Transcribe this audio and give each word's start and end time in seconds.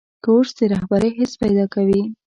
کورس 0.25 0.51
د 0.57 0.59
رهبرۍ 0.73 1.11
حس 1.17 1.31
پیدا 1.41 1.65
کوي. 1.73 2.01